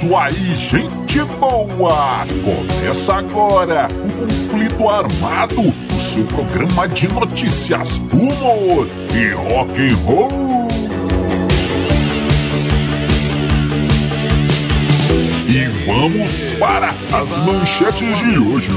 [0.00, 2.26] isso aí, gente boa!
[2.42, 10.68] Começa agora o Conflito Armado, o seu programa de notícias, humor e rock and roll.
[15.46, 18.68] E vamos para as manchetes de hoje.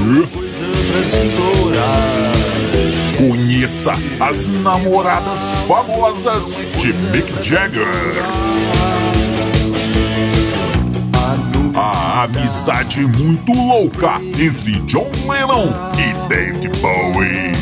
[3.16, 8.73] Conheça as namoradas famosas de Mick Jagger.
[12.24, 17.52] Amizade muito louca entre John Lennon e David Bowie.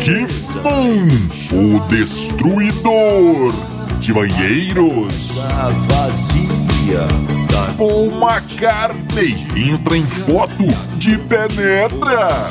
[0.00, 1.08] Keith Moon,
[1.52, 3.54] o destruidor
[3.98, 5.32] de banheiros.
[7.78, 10.64] Paul McCartney entra em foto
[10.98, 12.50] de penetra.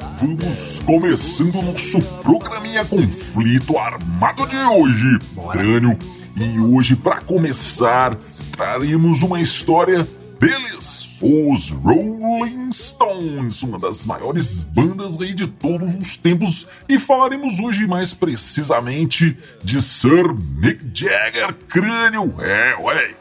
[0.21, 5.19] vamos começando o nosso programinha Conflito Armado de hoje.
[5.51, 5.97] Crânio,
[6.37, 8.15] e hoje, para começar,
[8.51, 10.07] traremos uma história
[10.39, 17.59] deles, os Rolling Stones, uma das maiores bandas aí de todos os tempos, e falaremos
[17.59, 22.35] hoje mais precisamente de Sir Mick Jagger, Crânio.
[22.39, 23.15] É, olha aí.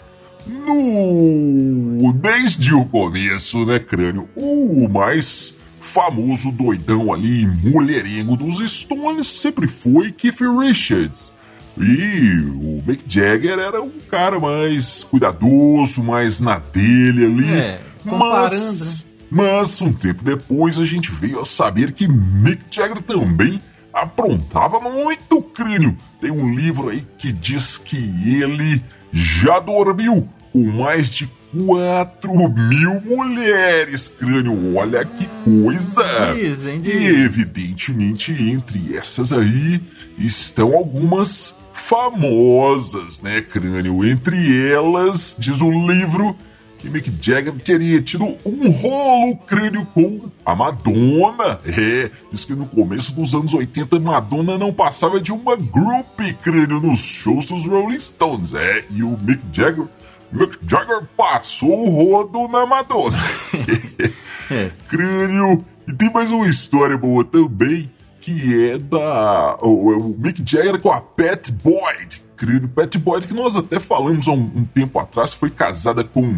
[0.47, 2.13] No...
[2.13, 4.29] Desde o começo, né, Crânio?
[4.35, 11.33] O mais famoso doidão ali, mulherengo dos Stones sempre foi Keith Richards.
[11.79, 17.53] E o Mick Jagger era um cara mais cuidadoso, mais na dele ali.
[17.53, 23.61] É, mas, mas um tempo depois a gente veio a saber que Mick Jagger também
[23.93, 25.97] aprontava muito crânio.
[26.21, 28.83] Tem um livro aí que diz que ele
[29.13, 34.77] já dormiu com mais de 4 mil mulheres, crânio.
[34.77, 36.03] Olha que coisa!
[36.35, 37.07] Dizem, E dizem.
[37.25, 39.81] evidentemente entre essas aí
[40.19, 44.05] estão algumas famosas, né, crânio?
[44.07, 46.37] Entre elas, diz o livro,
[46.79, 51.59] que Mick Jagger teria tido um rolo crânio com a Madonna.
[51.67, 56.81] É, diz que no começo dos anos 80 Madonna não passava de uma group crânio
[56.81, 58.55] nos shows dos Rolling Stones.
[58.55, 59.87] É, e o Mick Jagger,
[60.33, 63.17] Mick Jagger passou o rodo na Madonna.
[64.53, 64.69] É.
[64.89, 65.65] crânio.
[65.87, 67.89] E tem mais uma história boa também,
[68.21, 69.57] que é da.
[69.63, 72.25] O, o Mick Jagger com a Pat Boyd.
[72.37, 76.37] Crânio, Pat Boyd, que nós até falamos há um, um tempo atrás, foi casada com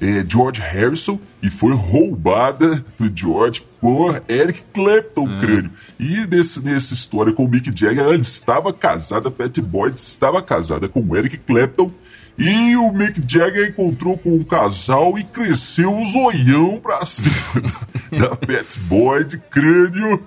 [0.00, 5.70] é, George Harrison e foi roubada do George por Eric Clapton, crânio.
[5.98, 10.88] E nesse, nessa história com o Mick Jagger, ela estava casada, Pat Boyd estava casada
[10.88, 11.90] com o Eric Clapton.
[12.38, 17.34] E o Mick Jagger encontrou com um casal e cresceu o zoião pra cima
[18.16, 20.24] da, da Pat Boyd, crânio.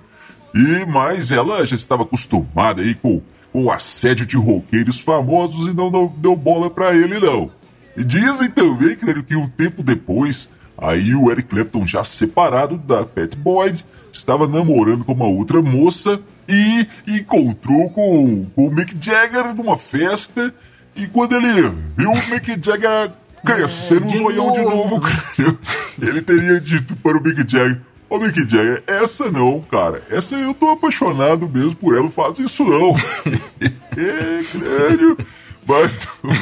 [0.54, 5.74] E mas ela já estava acostumada aí com, com o assédio de roqueiros famosos e
[5.74, 7.50] não, não deu bola pra ele não.
[7.96, 13.06] E dizem também, crânio, que um tempo depois, aí o Eric Clapton já separado da
[13.06, 19.54] Pat Boyd, estava namorando com uma outra moça e encontrou com, com o Mick Jagger
[19.54, 20.54] numa festa
[20.96, 23.12] e quando ele viu o Mick Jagger
[23.44, 25.00] crescendo É, um zoião de novo.
[25.00, 25.58] crânio,
[26.00, 30.52] ele teria dito para o Mick Jagger, ô Mick Jagger, essa não, cara, essa eu
[30.54, 32.94] tô apaixonado mesmo por ela, não faz isso não.
[33.96, 35.18] é, crânio,
[35.66, 36.36] mas, não-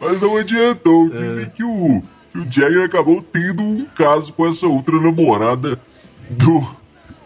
[0.00, 4.66] mas não adiantou, dizem que o, que o Jagger acabou tendo um caso com essa
[4.66, 5.78] outra namorada
[6.28, 6.60] do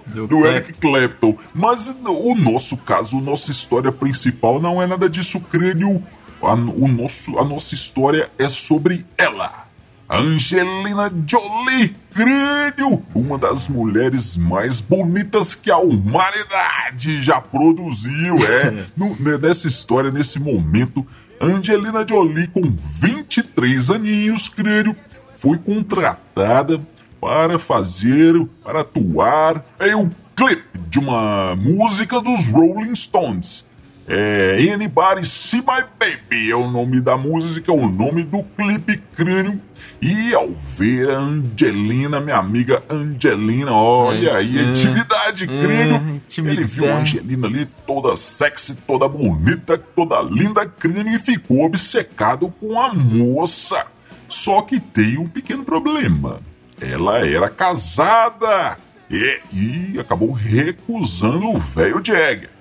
[0.07, 1.37] Do do Eric Clapton.
[1.55, 6.03] Mas o nosso caso, nossa história principal não é nada disso, crânio.
[6.47, 9.65] A, o nosso, a nossa história é sobre ela.
[10.09, 18.37] Angelina Jolie, crânio, uma das mulheres mais bonitas que a humanidade já produziu.
[18.37, 21.07] É, no- nessa história, nesse momento,
[21.41, 24.95] Angelina Jolie, com 23 aninhos, crânio,
[25.31, 26.81] foi contratada
[27.21, 33.65] para fazer, para atuar em um clipe de uma música dos Rolling Stones.
[34.07, 38.99] É Anybody See My Baby é o nome da música, é o nome do clipe
[39.17, 39.61] crânio.
[40.01, 46.23] E ao ver a Angelina, minha amiga Angelina, olha aí, é, intimidade, é, crânio.
[46.37, 46.99] Ele viu a.
[46.99, 53.87] Angelina ali toda sexy, toda bonita, toda linda, crânio e ficou obcecado com a moça.
[54.29, 56.41] Só que tem um pequeno problema.
[56.79, 58.77] Ela era casada
[59.11, 62.54] e, e acabou recusando o velho Jagger.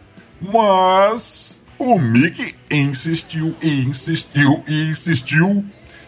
[0.52, 5.64] Mas o Mickey insistiu e insistiu e insistiu.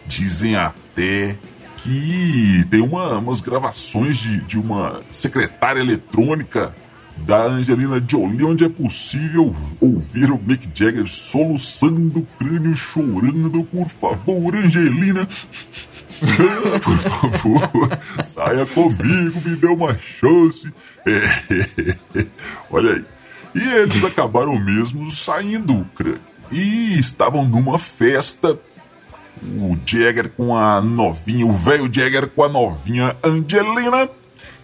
[0.06, 1.36] Dizem até
[1.78, 6.74] que tem uma, umas gravações de, de uma secretária eletrônica
[7.18, 13.64] da Angelina Jolie, onde é possível ouvir o Mick Jagger soluçando o crânio, chorando.
[13.64, 15.26] Por favor, Angelina,
[16.82, 20.72] por favor, saia comigo, me dê uma chance.
[22.70, 23.15] Olha aí.
[23.56, 25.86] E eles acabaram mesmo saindo.
[26.52, 28.58] E estavam numa festa.
[29.42, 34.08] O Jagger com a novinha, o velho Jagger com a novinha Angelina.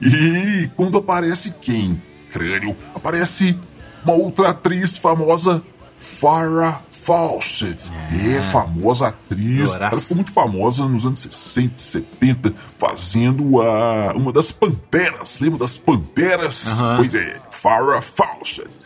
[0.00, 2.00] E quando aparece quem?
[2.30, 3.58] Crânio, aparece
[4.04, 5.62] uma outra atriz famosa,
[5.98, 7.92] Farrah Fawcett.
[8.10, 9.74] É, é famosa atriz.
[9.74, 15.40] Ela ficou muito famosa nos anos 60 e 70, fazendo a, uma das Panteras.
[15.40, 16.66] Lembra das Panteras?
[16.66, 16.96] Uhum.
[16.96, 18.81] Pois é, Farrah Fawcett.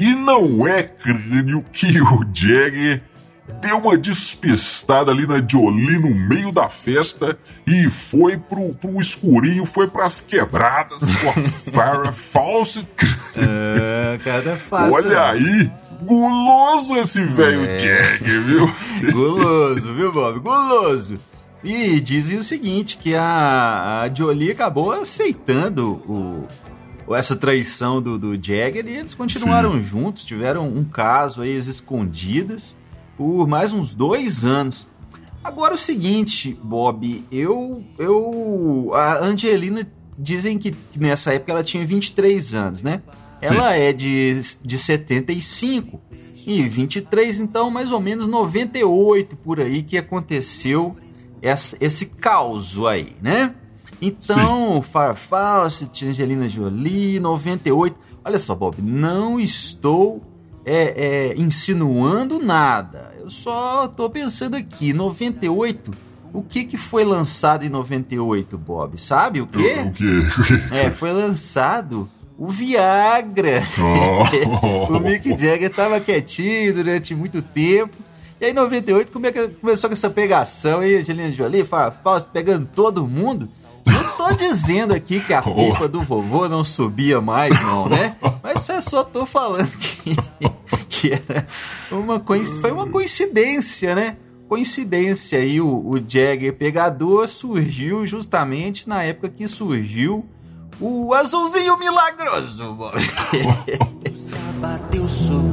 [0.00, 3.02] E não é crânio que o Jagger
[3.60, 9.66] deu uma despistada ali na Jolie no meio da festa e foi pro, pro escurinho,
[9.66, 11.32] foi pras quebradas com a
[11.70, 12.88] Farrah Fawcett.
[13.36, 14.94] É, cara, é fácil.
[14.94, 15.18] Olha né?
[15.18, 15.72] aí,
[16.02, 17.78] guloso esse velho é.
[17.78, 18.74] Jagger, viu?
[19.12, 20.40] guloso, viu, Bob?
[20.40, 21.20] Guloso.
[21.62, 26.48] E dizem o seguinte, que a, a Jolie acabou aceitando o,
[27.14, 29.82] essa traição do, do Jagger e eles continuaram Sim.
[29.82, 32.76] juntos, tiveram um caso aí, as escondidas
[33.20, 34.86] por mais uns dois anos.
[35.44, 37.84] Agora o seguinte, Bob, eu.
[37.98, 39.86] eu a Angelina
[40.18, 43.02] dizem que nessa época ela tinha 23 anos, né?
[43.40, 43.78] Ela Sim.
[43.78, 46.00] é de, de 75
[46.46, 50.96] e 23, então mais ou menos 98 por aí que aconteceu
[51.42, 53.54] essa, esse caos aí, né?
[54.00, 57.96] Então, Farfawcett, Angelina Jolie, 98.
[58.24, 60.22] Olha só, Bob, não estou
[60.64, 63.14] é, é, insinuando nada.
[63.18, 65.90] Eu só tô pensando aqui, 98.
[66.32, 68.98] O que que foi lançado em 98, Bob?
[69.00, 69.76] Sabe o quê?
[69.84, 70.04] O, quê?
[70.70, 72.08] é, foi lançado
[72.38, 73.62] o Viagra.
[73.78, 74.94] Oh.
[74.96, 77.94] o Mick Jagger tava quietinho durante muito tempo.
[78.40, 82.30] E aí, em 98, como é que começou com essa pegação aí, Angelina Jolie, Fausto
[82.30, 83.48] pegando todo mundo.
[84.30, 88.16] Tô dizendo aqui que a roupa do vovô não subia mais, não, né?
[88.42, 90.16] Mas eu só tô falando que,
[90.88, 91.46] que era
[91.90, 92.22] uma,
[92.60, 94.16] foi uma coincidência, né?
[94.48, 100.24] Coincidência aí, o, o Jagger pegador surgiu justamente na época que surgiu
[100.80, 102.62] o azulzinho milagroso.
[104.60, 105.49] bateu sobre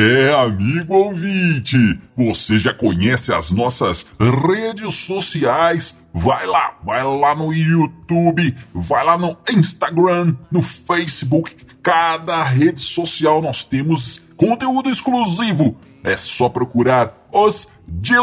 [0.00, 1.76] é, amigo ouvinte,
[2.16, 5.98] você já conhece as nossas redes sociais?
[6.14, 13.42] Vai lá, vai lá no YouTube, vai lá no Instagram, no Facebook, cada rede social
[13.42, 15.76] nós temos conteúdo exclusivo.
[16.02, 17.68] É só procurar os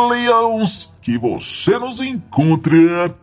[0.09, 3.15] Leões que você nos encontra.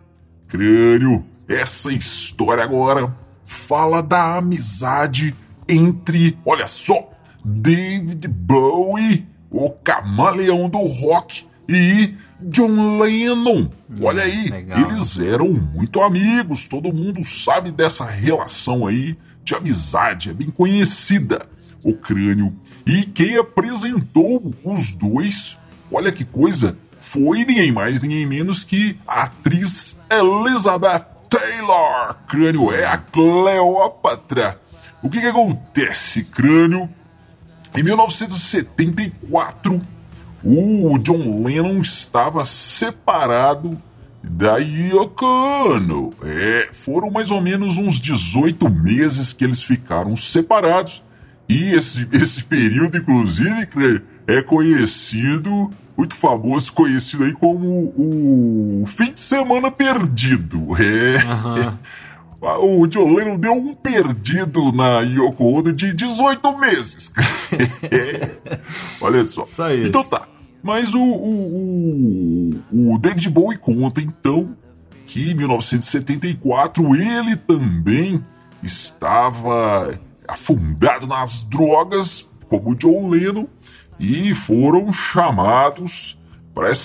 [0.46, 3.12] Crânio, essa história agora
[3.44, 5.34] fala da amizade
[5.68, 7.13] entre, olha só,
[7.44, 13.68] David Bowie, o camaleão do rock, e John Lennon.
[14.02, 14.78] Olha aí, Legal.
[14.78, 21.46] eles eram muito amigos, todo mundo sabe dessa relação aí de amizade, é bem conhecida.
[21.82, 22.54] O crânio.
[22.86, 25.58] E quem apresentou os dois,
[25.92, 32.16] olha que coisa, foi ninguém mais, ninguém menos que a atriz Elizabeth Taylor.
[32.26, 34.58] Crânio é a Cleópatra.
[35.02, 36.88] O que, que acontece, crânio?
[37.76, 39.82] Em 1974,
[40.44, 43.76] o John Lennon estava separado
[44.22, 46.12] da Yoko Ono.
[46.22, 51.02] É, foram mais ou menos uns 18 meses que eles ficaram separados.
[51.48, 53.66] E esse, esse período, inclusive,
[54.26, 60.68] é conhecido, muito famoso, conhecido aí como o fim de semana perdido.
[60.76, 61.24] É.
[61.24, 61.72] Uhum.
[62.58, 67.12] o John Lennon deu um perdido na Yoko Ono de 18 meses.
[69.00, 69.44] Olha só.
[69.84, 70.28] Então tá.
[70.62, 74.56] Mas o, o, o, o David Bowie conta então
[75.06, 78.24] que em 1974 ele também
[78.62, 83.46] estava afundado nas drogas, como o John Lennon,
[83.98, 86.18] e foram chamados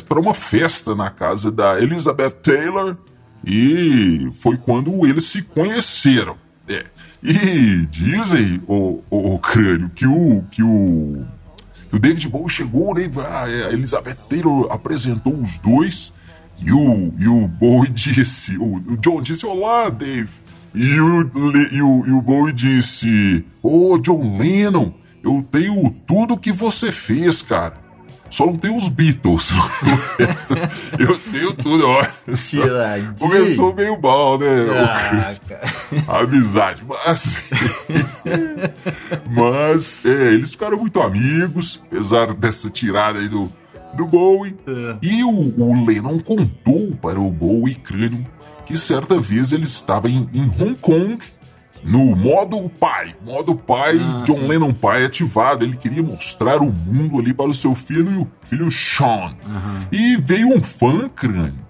[0.08, 2.98] para uma festa na casa da Elizabeth Taylor
[3.46, 6.38] e foi quando eles se conheceram.
[6.67, 6.86] É.
[7.22, 11.25] E dizem, o, o, o crânio, que o, que o
[11.91, 13.10] o David Bowie chegou, né?
[13.27, 16.13] A Elizabeth Taylor apresentou os dois.
[16.62, 20.29] E o, e o Bowie disse, o, o John disse, olá, Dave.
[20.74, 21.31] E o,
[21.72, 24.93] e o, e o Bowie disse, ô oh, John Lennon,
[25.24, 27.77] eu tenho tudo que você fez, cara.
[28.29, 29.50] Só não tem os Beatles.
[31.00, 32.05] eu tenho tudo, ó.
[33.17, 34.48] Começou meio mal, né?
[34.71, 35.33] Ah,
[36.07, 36.83] a amizade.
[36.88, 37.50] Mas.
[39.29, 43.51] mas é, eles ficaram muito amigos, apesar dessa tirada aí do,
[43.93, 44.55] do Bowie.
[44.67, 44.95] É.
[45.01, 48.25] E o, o Lennon contou para o Bowie crânio
[48.69, 51.17] que certa vez ele estava em, em Hong Kong
[51.83, 54.48] no modo pai, modo pai, ah, John sim.
[54.48, 55.63] Lennon pai ativado.
[55.63, 59.36] Ele queria mostrar o mundo ali para o seu filho, o filho Sean.
[59.45, 59.88] Uhum.
[59.91, 61.69] E veio um fã crânio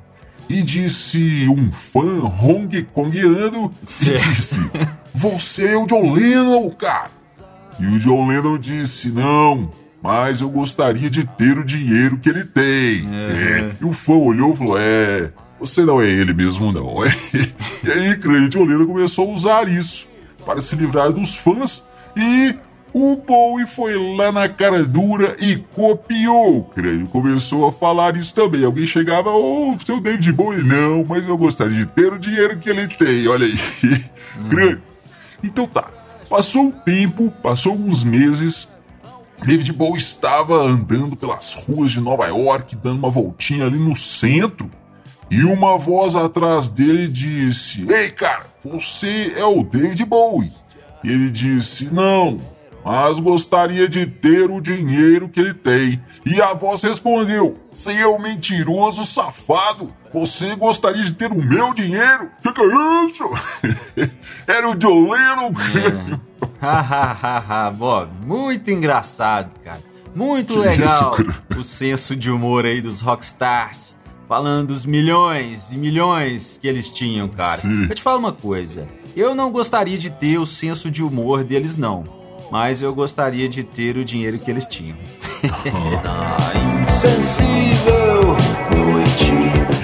[0.49, 4.59] e disse, um fã Hong Kongiano, e disse:
[5.13, 7.11] Você é o John Lennon, cara.
[7.79, 12.43] E o John Lennon disse: Não, mas eu gostaria de ter o dinheiro que ele
[12.43, 13.07] tem.
[13.13, 13.71] É.
[13.79, 15.31] E o fã olhou e falou: É.
[15.59, 17.03] Você não é ele mesmo, não.
[17.83, 20.07] e aí, Crente Oleira começou a usar isso
[20.45, 21.83] para se livrar dos fãs
[22.15, 22.55] e
[22.93, 26.63] o Bowie foi lá na cara dura e copiou.
[26.63, 28.63] Crânio começou a falar isso também.
[28.63, 32.57] Alguém chegava, ô, oh, seu David Bowie, não, mas eu gostaria de ter o dinheiro
[32.57, 33.59] que ele tem, olha aí.
[34.49, 34.81] Crânio.
[35.43, 35.89] Então tá.
[36.29, 38.67] Passou um tempo, passou uns meses.
[39.45, 44.69] David Bowie estava andando pelas ruas de Nova York, dando uma voltinha ali no centro
[45.29, 50.51] e uma voz atrás dele disse: Ei, cara, você é o David Bowie.
[51.03, 52.39] E ele disse: Não,
[52.83, 56.01] mas gostaria de ter o dinheiro que ele tem.
[56.25, 59.93] E a voz respondeu: Você é um mentiroso safado.
[60.11, 62.31] Você gostaria de ter o meu dinheiro?
[62.41, 63.29] Que que é isso?
[64.47, 65.53] Era o John Lennon.
[66.59, 69.87] Hahaha, Bob, muito engraçado, cara.
[70.15, 75.75] Muito que legal isso, o senso de humor aí dos rockstars falando dos milhões e
[75.75, 77.61] milhões que eles tinham, cara.
[77.61, 77.87] Sim.
[77.89, 78.87] Eu te falo uma coisa.
[79.15, 82.03] Eu não gostaria de ter o senso de humor deles, não.
[82.51, 84.95] Mas eu gostaria de ter o dinheiro que eles tinham.
[86.85, 88.37] insensível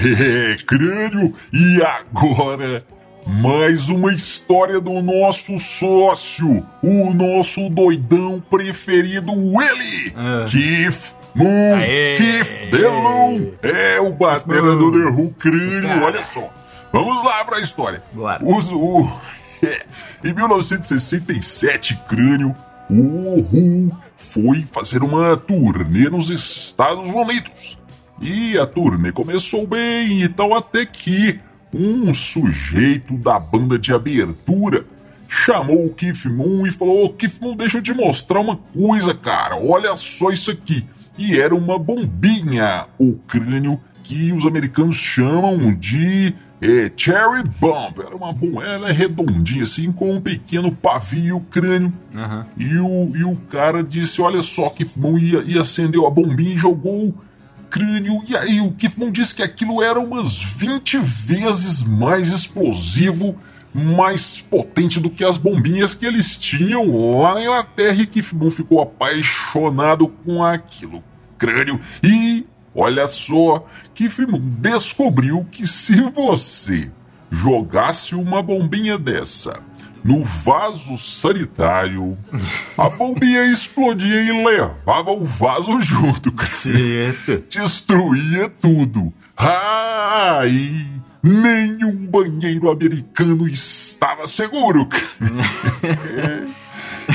[0.06, 1.34] É, crânio.
[1.52, 2.84] E agora,
[3.26, 10.48] mais uma história do nosso sócio, o nosso doidão preferido, uh.
[10.48, 11.78] Keith Moon,
[12.16, 16.50] Keith Delon, é o batera do The Who Crânio, olha só.
[16.90, 18.02] Vamos lá pra história.
[18.10, 18.42] Bora.
[18.42, 19.06] Os, o,
[19.62, 19.84] é,
[20.24, 22.56] em 1967, Crânio,
[22.88, 27.78] o Who foi fazer uma turnê nos Estados Unidos.
[28.18, 31.38] E a turnê começou bem e tal, até que
[31.70, 34.86] um sujeito da banda de abertura
[35.28, 39.12] chamou o Keith Moon e falou: Ô Keith Moon, deixa eu te mostrar uma coisa,
[39.12, 39.56] cara.
[39.56, 40.82] Olha só isso aqui
[41.18, 48.00] e era uma bombinha, o crânio que os americanos chamam de é, cherry bomb.
[48.00, 51.92] Era uma bom, ela é redondinha assim, com um pequeno pavio crânio.
[52.14, 52.44] Uhum.
[52.56, 56.58] E, o, e o cara disse: Olha só, Kifmon, e, e acendeu a bombinha e
[56.58, 57.14] jogou o
[57.68, 58.22] crânio.
[58.28, 63.36] E aí o Kifmon disse que aquilo era umas 20 vezes mais explosivo
[63.76, 68.50] mais potente do que as bombinhas que eles tinham lá na Inglaterra e Keith Moon
[68.50, 71.04] ficou apaixonado com aquilo.
[71.38, 71.78] Crânio.
[72.02, 73.66] E olha só,
[74.26, 76.90] Moon descobriu que se você
[77.30, 79.60] jogasse uma bombinha dessa
[80.06, 82.16] no vaso sanitário,
[82.78, 86.32] a bombinha explodia e levava o vaso junto.
[86.46, 87.44] Certo.
[87.50, 89.12] Destruía tudo.
[89.36, 90.86] Ai,
[91.26, 94.88] nenhum banheiro americano estava seguro.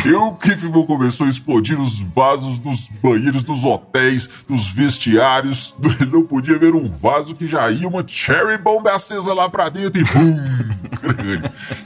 [0.06, 5.76] E o Kiffman começou a explodir os vasos dos banheiros dos hotéis, dos vestiários.
[6.00, 9.70] Ele não podia ver um vaso que já ia uma cherry bomb acesa lá pra
[9.70, 10.40] dentro e bum!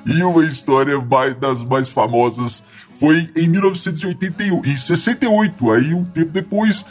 [0.06, 6.32] e uma história mais, das mais famosas foi em 1981, em 68, aí um tempo
[6.32, 6.86] depois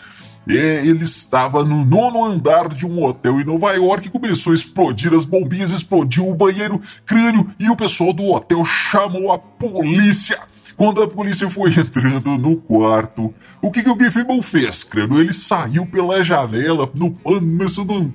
[0.46, 5.12] ele estava no nono andar de um hotel em Nova York e começou a explodir
[5.14, 10.38] as bombinhas, explodiu o banheiro, crânio e o pessoal do hotel chamou a polícia.
[10.76, 13.32] Quando a polícia foi entrando no quarto,
[13.62, 15.18] o que, que o Giffman fez, crânio?
[15.18, 17.16] Ele saiu pela janela, no,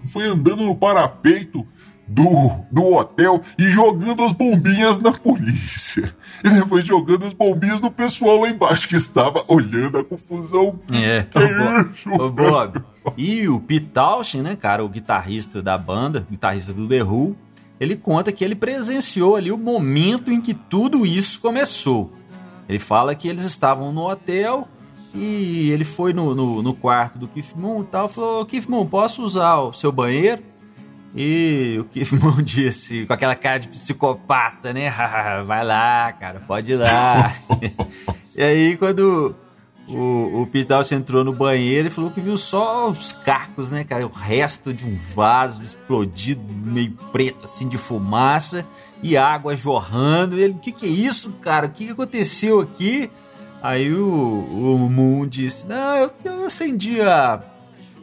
[0.06, 1.66] foi andando no parapeito
[2.10, 6.14] do, do hotel e jogando as bombinhas na polícia.
[6.44, 10.80] E depois jogando as bombinhas no pessoal lá embaixo que estava olhando a confusão.
[10.92, 12.82] É, que o, Bob.
[13.16, 17.36] E o Pete Townshend, né, cara, o guitarrista da banda, guitarrista do The Who,
[17.80, 22.12] ele conta que ele presenciou ali o momento em que tudo isso começou.
[22.68, 24.68] Ele fala que eles estavam no hotel
[25.16, 28.86] E ele foi no, no, no quarto do Keith Moon e tal, falou, Keith Moon,
[28.86, 30.44] posso usar o seu banheiro?
[31.16, 34.94] E o Keith Moon disse, com aquela cara de psicopata, né?
[35.46, 37.34] Vai lá, cara, pode ir lá.
[38.36, 39.36] e aí, quando
[39.88, 44.06] o, o Pitalce entrou no banheiro e falou que viu só os cacos, né, cara?
[44.06, 48.66] O resto de um vaso explodido, meio preto, assim, de fumaça
[49.02, 50.38] e água jorrando.
[50.38, 51.68] E ele, o que, que é isso, cara?
[51.68, 53.10] O que, que aconteceu aqui?
[53.62, 57.42] Aí o, o Moon disse: Não, eu, eu acendi a,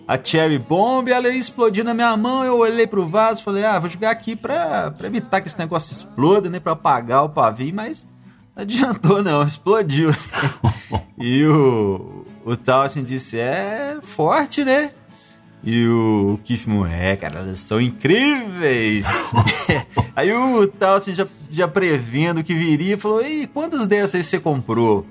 [0.07, 2.45] a Cherry Bomb, ela ia explodir na minha mão.
[2.45, 5.93] Eu olhei pro vaso falei: Ah, vou jogar aqui pra, pra evitar que esse negócio
[5.93, 6.61] exploda, né?
[6.61, 8.07] Pra apagar o pavio, mas
[8.55, 10.11] não adiantou não, explodiu.
[11.19, 14.93] e o, o Towson disse: É forte, né?
[15.65, 19.07] E o Keith Moon, é, cara, elas são incríveis.
[20.15, 25.05] Aí o Towson já, já prevendo que viria, falou: Ei, quantas dessas você comprou?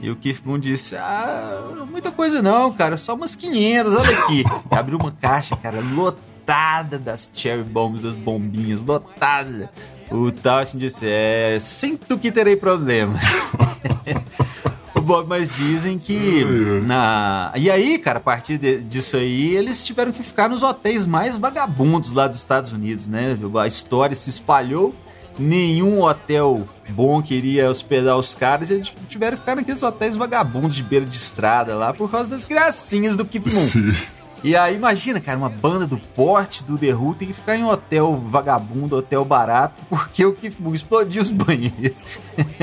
[0.00, 4.44] E o Keith Moon disse: Ah, muita coisa não, cara, só umas 500, olha aqui.
[4.70, 9.70] E abriu uma caixa, cara, lotada das cherry bombs, das bombinhas, lotada.
[10.10, 13.24] O Towson disse: É, sinto que terei problemas.
[14.94, 16.44] o Bob, mas dizem que
[16.86, 17.52] na.
[17.56, 21.36] E aí, cara, a partir de, disso aí, eles tiveram que ficar nos hotéis mais
[21.36, 23.38] vagabundos lá dos Estados Unidos, né?
[23.60, 24.94] A história se espalhou,
[25.40, 30.76] nenhum hotel bom queria hospedar os caras, e eles tiveram que ficar naqueles hotéis vagabundos
[30.76, 33.94] de beira de estrada lá por causa das gracinhas do Keith Moon.
[34.42, 37.62] E aí, imagina, cara, uma banda do porte do The Who tem que ficar em
[37.62, 41.98] um hotel vagabundo, hotel barato, porque o Keith Moon explodiu os banheiros.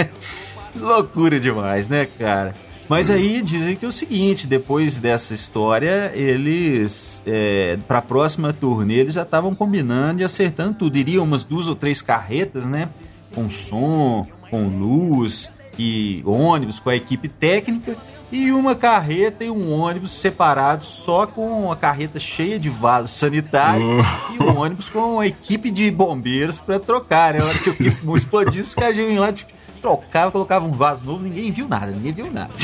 [0.75, 2.55] Loucura demais, né, cara?
[2.89, 8.53] Mas aí dizem que é o seguinte, depois dessa história, eles, é, para a próxima
[8.53, 10.97] turnê, eles já estavam combinando e acertando tudo.
[10.97, 12.89] Iriam umas duas ou três carretas, né?
[13.35, 17.95] Com som, com luz e ônibus, com a equipe técnica.
[18.29, 23.87] E uma carreta e um ônibus separados só com a carreta cheia de vasos sanitários
[23.87, 24.33] oh.
[24.33, 27.39] e um ônibus com a equipe de bombeiros para trocar, né?
[27.41, 27.69] A hora que
[28.05, 31.87] o explodisse, os caras iam lá, tipo, trocava, colocava um vaso novo, ninguém viu nada,
[31.87, 32.53] ninguém viu nada.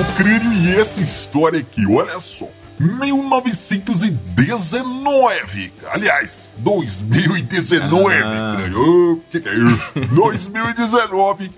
[0.00, 2.46] o crânio e essa história aqui, olha só.
[2.78, 5.72] 1919.
[5.90, 8.14] Aliás, 2019.
[8.14, 8.56] Ah.
[8.74, 9.92] O que, que é isso?
[10.14, 11.50] 2019.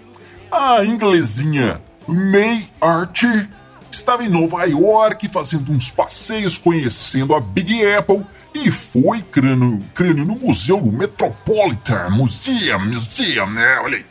[0.51, 3.49] A inglesinha May Archer
[3.91, 8.23] estava em Nova York fazendo uns passeios, conhecendo a Big Apple
[8.55, 13.81] e foi crânio, crânio no museu do Metropolitan Museum, Museum, né?
[13.83, 14.07] Olha aí.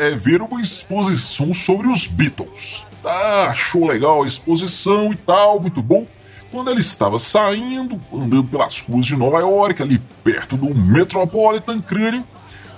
[0.00, 2.86] É, ver uma exposição sobre os Beatles.
[3.04, 6.06] Ah, achou legal a exposição e tal, muito bom.
[6.50, 12.24] Quando ele estava saindo, andando pelas ruas de Nova York, ali perto do Metropolitan Crânio,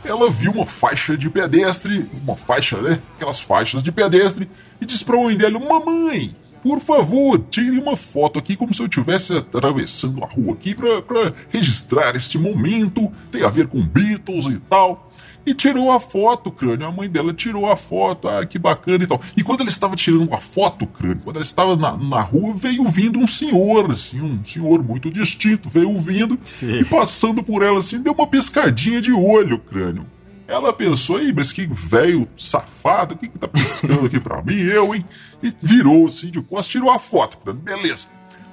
[0.05, 3.01] ela viu uma faixa de pedestre, uma faixa, né?
[3.15, 6.35] Aquelas faixas de pedestre, e disse para a mãe dela: Mamãe,
[6.67, 11.33] por favor, tire uma foto aqui como se eu estivesse atravessando a rua aqui para
[11.49, 13.09] registrar este momento.
[13.31, 15.13] Tem a ver com Beatles e tal.
[15.47, 16.85] E tirou a foto, crânio.
[16.85, 18.27] A mãe dela tirou a foto.
[18.27, 19.21] Ah, que bacana e tal.
[19.37, 22.85] E quando ela estava tirando a foto, crânio, quando ela estava na, na rua, veio
[22.89, 26.81] vindo um senhor, assim, um senhor muito distinto, veio vindo Sim.
[26.81, 30.05] e passando por ela assim, deu uma piscadinha de olho, crânio.
[30.49, 34.55] Ela pensou, aí, mas que velho safado, o que, que tá piscando aqui pra mim?
[34.55, 35.05] Eu, hein?
[35.43, 37.39] E virou assim de costas, tirou a foto.
[37.53, 38.07] Beleza.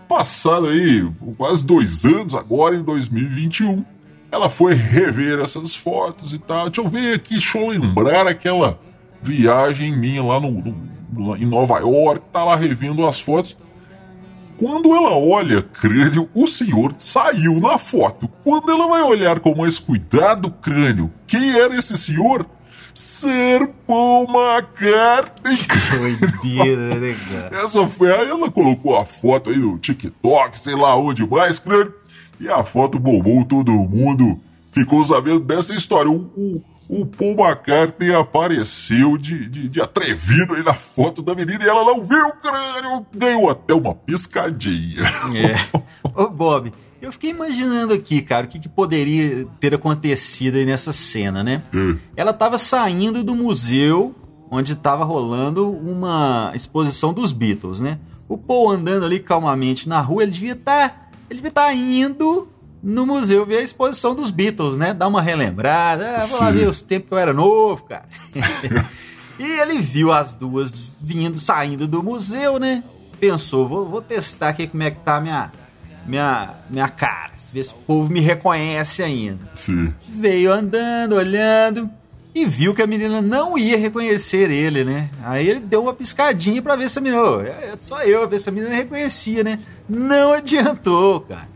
[0.07, 3.85] Passado aí quase dois anos, agora em 2021,
[4.31, 6.69] ela foi rever essas fotos e tal.
[6.69, 8.79] Deixa eu ver aqui, deixa eu lembrar aquela
[9.21, 10.51] viagem minha lá no,
[11.11, 13.55] no, em Nova York, tá lá revendo as fotos.
[14.63, 18.29] Quando ela olha crânio, o senhor saiu na foto.
[18.45, 22.45] Quando ela vai olhar com mais cuidado o crânio, quem era esse senhor?
[22.93, 25.57] Sir Paul McCartney.
[26.41, 27.65] Doideira, né, cara?
[27.65, 28.09] Essa foi.
[28.09, 31.93] Aí ela colocou a foto aí no TikTok, sei lá onde mais, crânio.
[32.39, 34.39] E a foto bombou todo mundo.
[34.71, 36.09] Ficou sabendo dessa história.
[36.09, 36.63] O, o,
[37.01, 41.83] o Paul McCartney apareceu de, de, de, atrevido aí na foto da menina e ela
[41.83, 45.01] não viu o crânio, ganhou até uma piscadinha.
[45.33, 45.79] É.
[46.13, 50.93] Ô, Bob, eu fiquei imaginando aqui, cara, o que, que poderia ter acontecido aí nessa
[50.93, 51.63] cena, né?
[51.73, 51.97] É.
[52.15, 54.13] Ela estava saindo do museu
[54.51, 57.97] onde estava rolando uma exposição dos Beatles, né?
[58.29, 60.89] O Paul andando ali calmamente na rua, ele devia estar.
[60.89, 62.47] Tá, ele devia estar tá indo
[62.83, 64.93] no museu ver a exposição dos Beatles, né?
[64.93, 66.17] Dar uma relembrada.
[66.17, 68.03] Ah, vou lá ver os tempos que eu era novo, cara.
[69.39, 72.83] e ele viu as duas vindo, saindo do museu, né?
[73.21, 75.51] Pensou, vou, vou testar aqui como é que tá a minha,
[76.05, 77.31] minha, minha cara.
[77.53, 79.39] Ver se o povo me reconhece ainda.
[79.55, 79.93] Sim.
[80.09, 81.89] Veio andando, olhando.
[82.35, 85.09] e viu que a menina não ia reconhecer ele, né?
[85.23, 87.23] Aí ele deu uma piscadinha para ver se a menina.
[87.23, 89.57] Oh, é só eu, ver se a menina reconhecia, né?
[89.87, 91.52] Não adiantou, cara.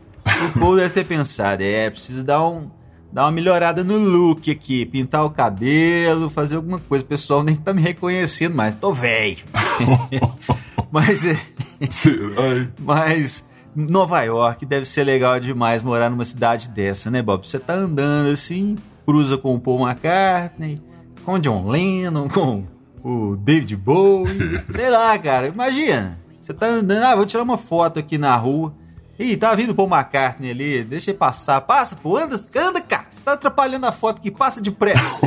[0.56, 2.70] O Paul deve ter pensado: é, preciso dar um.
[3.12, 7.06] Dar uma melhorada no look aqui, pintar o cabelo, fazer alguma coisa.
[7.06, 9.46] O pessoal nem tá me reconhecendo mais, tô velho.
[10.92, 11.40] mas é.
[12.82, 17.48] mas Nova York deve ser legal demais morar numa cidade dessa, né, Bob?
[17.48, 20.82] Você tá andando assim, cruza com o Paul McCartney,
[21.24, 22.66] com o John Lennon, com
[23.04, 26.20] o David Bowie, sei lá, cara, imagina.
[26.42, 28.74] Você tá andando, ah, vou tirar uma foto aqui na rua.
[29.20, 31.62] Ih, tá vindo o Paul McCartney ali, deixa ele passar.
[31.62, 33.08] Passa, pô, anda, anda, cara.
[33.10, 35.20] Você tá atrapalhando a foto que passa depressa.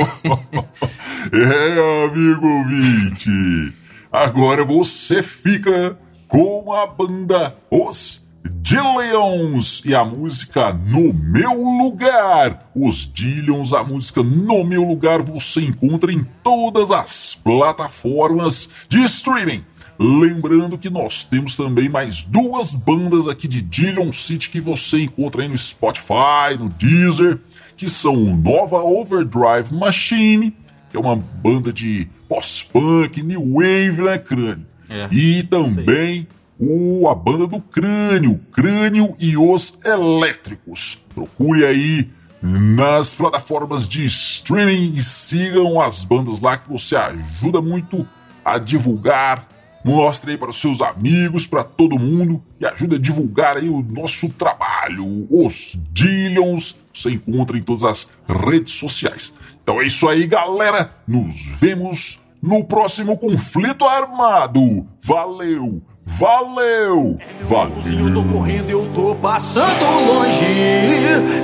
[1.32, 3.74] é, amigo ouvinte.
[4.12, 5.98] Agora você fica
[6.28, 12.70] com a banda Os Dillions e a música No Meu Lugar.
[12.74, 19.64] Os Dillions, a música No Meu Lugar, você encontra em todas as plataformas de streaming.
[20.02, 25.42] Lembrando que nós temos também mais duas bandas aqui de Dillion City que você encontra
[25.42, 27.38] aí no Spotify, no Deezer,
[27.76, 30.56] que são o Nova Overdrive Machine,
[30.88, 34.66] que é uma banda de post-punk, new wave, né, crânio?
[34.88, 36.26] É, e também
[36.58, 41.04] o, a banda do Crânio, Crânio e os Elétricos.
[41.14, 42.08] Procure aí
[42.42, 48.08] nas plataformas de streaming e sigam as bandas lá que você ajuda muito
[48.42, 49.46] a divulgar.
[49.84, 53.82] Mostre aí para os seus amigos, para todo mundo e ajuda a divulgar aí o
[53.82, 55.26] nosso trabalho.
[55.30, 59.34] Os Dillions você encontra em todas as redes sociais.
[59.62, 60.90] Então é isso aí, galera.
[61.06, 64.86] Nos vemos no próximo conflito armado.
[65.02, 65.82] Valeu!
[66.06, 67.18] Valeu!
[67.42, 67.76] Valeu!
[67.86, 70.44] Eu tô correndo, eu tô passando longe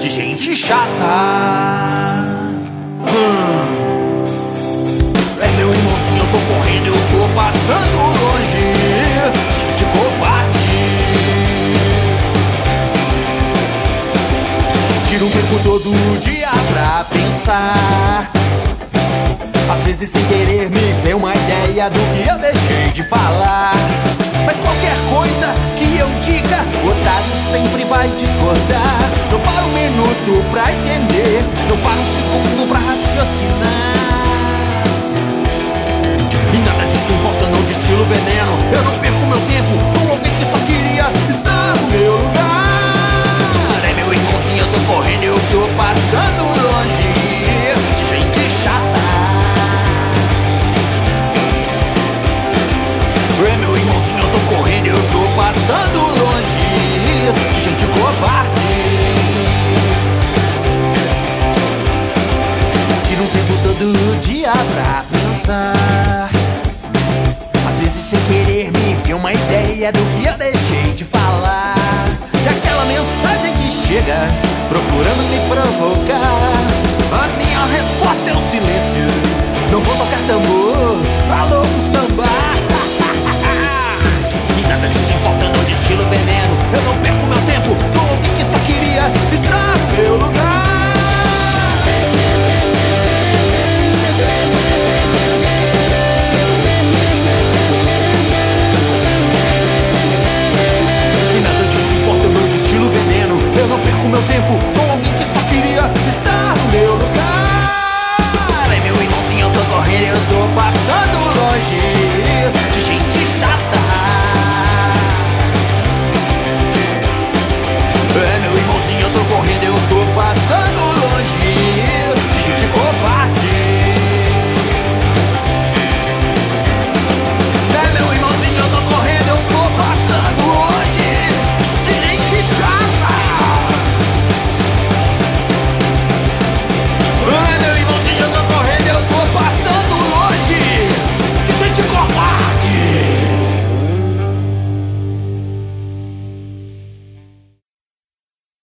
[0.01, 0.83] de gente chata.
[3.03, 3.97] Hum.
[5.41, 5.96] É meu irmãozinho,
[6.27, 8.67] eu tô correndo, eu tô passando longe
[9.77, 10.57] de covarde.
[15.07, 18.31] Tiro o tempo todo dia pra pensar.
[19.69, 23.75] Às vezes sem querer me vem uma ideia do que eu deixei de falar.
[24.45, 29.01] Mas qualquer coisa que eu diga, o otário sempre vai discordar.
[29.31, 34.36] Não para um minuto pra entender, não para um segundo pra raciocinar.
[36.53, 38.59] E nada disso importa, não destilo veneno.
[38.73, 43.85] Eu não perco meu tempo com alguém que só queria estar no meu lugar.
[43.89, 47.17] É meu irmãozinho, eu tô correndo, eu tô passando longe.
[53.49, 58.46] É meu irmãozinho, eu tô correndo, eu tô passando longe de gente covarde.
[74.69, 76.53] Procurando me provocar.
[77.13, 79.09] A minha resposta é o silêncio.
[79.73, 80.97] Não vou tocar tambor,
[81.29, 82.25] falou um samba.
[84.69, 86.96] Nada disso importando de estilo veneno Eu não